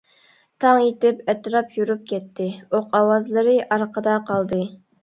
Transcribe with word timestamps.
تاڭ 0.63 0.79
ئېتىپ، 0.85 1.21
ئەتراپ 1.33 1.77
يورۇپ 1.81 2.09
كەتتى، 2.13 2.49
ئوق 2.71 2.99
ئاۋازلىرى 3.03 3.57
ئارقىدا 3.69 4.23
قالدى. 4.33 4.69